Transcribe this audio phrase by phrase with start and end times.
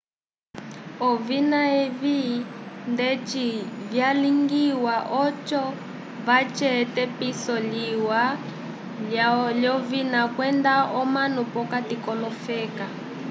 [1.09, 2.19] ovina evi
[2.93, 3.47] ndeti
[3.91, 5.63] vyalingiwa oco
[6.25, 8.21] vace epitiso liwa
[9.61, 12.85] lyovina kwenda omanu p'okati k'olofeka